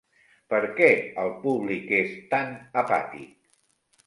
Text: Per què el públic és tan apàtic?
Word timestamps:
Per 0.53 0.61
què 0.79 0.87
el 1.25 1.29
públic 1.43 1.93
és 1.99 2.17
tan 2.33 2.51
apàtic? 2.85 3.31